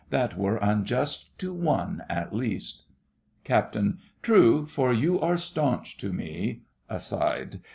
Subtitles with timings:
[0.09, 2.85] That were unjust to one, at least.
[3.43, 3.77] CAPT.
[4.23, 6.63] True, for you are staunch to me.
[6.89, 7.61] (Aside.)